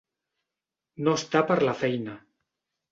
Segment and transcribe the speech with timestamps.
[1.03, 2.21] No està per la feina.